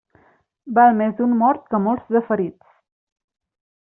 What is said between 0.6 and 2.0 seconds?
Val més un mort que